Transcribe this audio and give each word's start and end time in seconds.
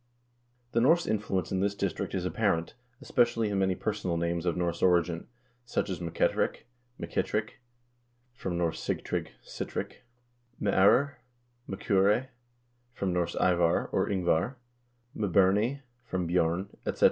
The 0.71 0.81
Norse 0.81 1.05
influence 1.05 1.51
in 1.51 1.59
this 1.59 1.75
district 1.75 2.15
is 2.15 2.25
apparent, 2.25 2.73
especially 3.01 3.49
in 3.49 3.59
many 3.59 3.75
per 3.75 3.93
sonal 3.93 4.17
names 4.17 4.47
of 4.47 4.57
Norse 4.57 4.81
origin, 4.81 5.27
such 5.63 5.91
as 5.91 5.99
M'Ketterick, 5.99 6.63
M'Kittrick, 6.99 7.57
from 8.33 8.57
Norse 8.57 8.81
Sigtrygg, 8.83 9.27
Sitric; 9.43 9.97
M'Eur, 10.59 11.17
M'Cure, 11.69 12.29
from 12.91 13.13
Norse 13.13 13.35
Ivar, 13.35 13.89
or 13.91 14.09
Ingvar; 14.09 14.55
M'Burney 15.13 15.83
from 16.03 16.27
Bj0rn; 16.27 16.69
etc. 16.83 16.99